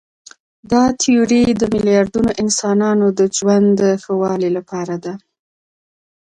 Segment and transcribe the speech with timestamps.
[0.71, 5.13] دا تیوري د میلیاردونو انسانانو د ژوند د ښه والي لپاره ده.